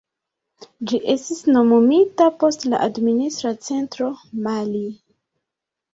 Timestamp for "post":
2.43-2.67